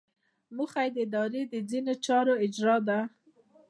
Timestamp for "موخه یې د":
0.55-0.95